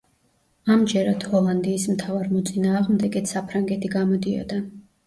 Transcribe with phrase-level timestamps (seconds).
[0.75, 4.65] ამჯერად ჰოლანდიის მთავარ მოწინააღმდეგედ საფრანგეთი გამოდიოდა.